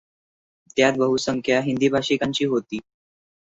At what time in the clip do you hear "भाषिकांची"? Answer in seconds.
1.89-2.45